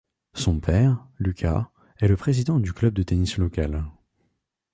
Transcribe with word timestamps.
Son 0.33 0.59
père, 0.59 1.05
Luca, 1.19 1.69
est 1.99 2.07
le 2.07 2.17
président 2.17 2.59
du 2.59 2.73
club 2.73 2.95
de 2.95 3.03
tennis 3.03 3.37
local. 3.37 3.85